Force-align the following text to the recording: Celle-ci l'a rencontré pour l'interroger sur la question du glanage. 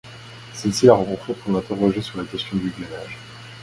Celle-ci 0.55 0.87
l'a 0.87 0.95
rencontré 0.95 1.35
pour 1.35 1.53
l'interroger 1.53 2.01
sur 2.01 2.17
la 2.17 2.25
question 2.25 2.57
du 2.57 2.71
glanage. 2.71 3.17